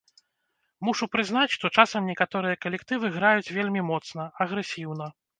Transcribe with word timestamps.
Мушу 0.87 1.07
прызнаць, 1.15 1.49
што 1.55 1.69
часам 1.83 2.07
некаторыя 2.11 2.59
калектывы 2.65 3.11
граюць 3.17 3.53
вельмі 3.57 3.83
моцна, 3.91 4.25
агрэсіўна. 4.47 5.11